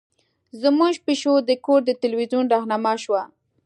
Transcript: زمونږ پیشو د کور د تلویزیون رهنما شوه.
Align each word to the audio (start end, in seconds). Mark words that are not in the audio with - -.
زمونږ 0.61 0.93
پیشو 1.05 1.33
د 1.49 1.51
کور 1.65 1.79
د 1.85 1.89
تلویزیون 2.01 2.45
رهنما 2.53 2.93
شوه. 3.03 3.21